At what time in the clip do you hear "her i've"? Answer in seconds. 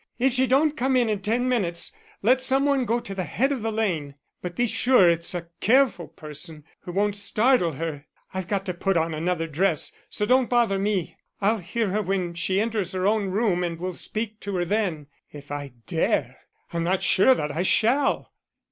7.73-8.47